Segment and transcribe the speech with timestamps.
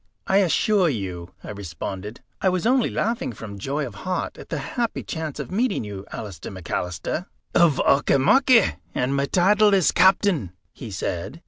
[0.25, 4.57] "I assure you," I responded, "I was only laughing from joy of heart at the
[4.57, 10.89] happy chance of meeting you, Alister McAlister." "Of Auchimachie, and my title is Captain," he
[10.89, 11.39] said.